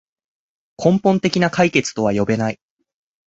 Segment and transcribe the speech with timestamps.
[0.83, 2.59] 根本的な解決とは呼べない